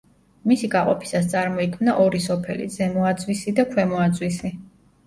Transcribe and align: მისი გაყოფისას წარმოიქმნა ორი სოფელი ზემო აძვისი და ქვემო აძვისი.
მისი 0.51 0.69
გაყოფისას 0.75 1.29
წარმოიქმნა 1.35 1.95
ორი 2.07 2.23
სოფელი 2.27 2.69
ზემო 2.79 3.07
აძვისი 3.13 3.57
და 3.63 3.69
ქვემო 3.77 4.07
აძვისი. 4.09 4.57